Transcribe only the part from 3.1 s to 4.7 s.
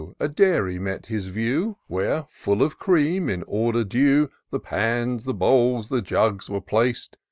in order due. The